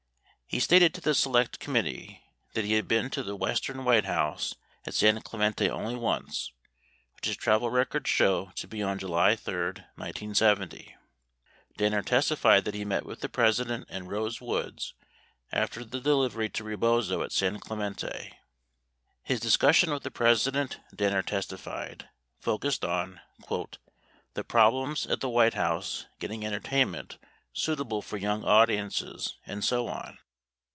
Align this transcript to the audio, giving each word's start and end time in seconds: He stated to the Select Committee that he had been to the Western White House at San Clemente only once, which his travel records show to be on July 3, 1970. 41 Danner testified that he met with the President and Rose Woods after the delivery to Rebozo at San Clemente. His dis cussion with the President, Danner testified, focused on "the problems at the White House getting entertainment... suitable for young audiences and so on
He 0.53 0.59
stated 0.59 0.93
to 0.95 0.99
the 0.99 1.13
Select 1.15 1.59
Committee 1.59 2.25
that 2.55 2.65
he 2.65 2.73
had 2.73 2.85
been 2.85 3.09
to 3.11 3.23
the 3.23 3.37
Western 3.37 3.85
White 3.85 4.03
House 4.03 4.53
at 4.85 4.93
San 4.93 5.21
Clemente 5.21 5.69
only 5.69 5.95
once, 5.95 6.51
which 7.15 7.27
his 7.27 7.37
travel 7.37 7.69
records 7.69 8.09
show 8.09 8.51
to 8.57 8.67
be 8.67 8.83
on 8.83 8.99
July 8.99 9.37
3, 9.37 9.55
1970. 9.95 10.79
41 11.77 11.77
Danner 11.77 12.01
testified 12.01 12.65
that 12.65 12.73
he 12.75 12.83
met 12.83 13.05
with 13.05 13.21
the 13.21 13.29
President 13.29 13.85
and 13.89 14.11
Rose 14.11 14.41
Woods 14.41 14.93
after 15.53 15.85
the 15.85 16.01
delivery 16.01 16.49
to 16.49 16.65
Rebozo 16.65 17.21
at 17.23 17.31
San 17.31 17.57
Clemente. 17.61 18.33
His 19.23 19.39
dis 19.39 19.55
cussion 19.55 19.93
with 19.93 20.03
the 20.03 20.11
President, 20.11 20.81
Danner 20.93 21.23
testified, 21.23 22.09
focused 22.41 22.83
on 22.83 23.21
"the 24.33 24.43
problems 24.45 25.07
at 25.07 25.21
the 25.21 25.29
White 25.29 25.53
House 25.53 26.07
getting 26.19 26.45
entertainment... 26.45 27.17
suitable 27.53 28.01
for 28.01 28.17
young 28.17 28.43
audiences 28.43 29.37
and 29.45 29.63
so 29.63 29.87
on 29.87 30.17